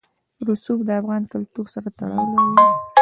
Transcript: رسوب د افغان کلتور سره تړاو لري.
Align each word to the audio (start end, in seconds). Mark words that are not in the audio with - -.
رسوب 0.47 0.79
د 0.87 0.89
افغان 0.99 1.23
کلتور 1.33 1.65
سره 1.75 1.87
تړاو 1.97 2.23
لري. 2.33 2.55